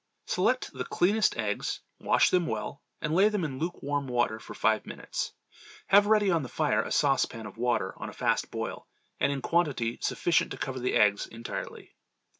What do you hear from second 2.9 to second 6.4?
and lay them in lukewarm water for five minutes. Have ready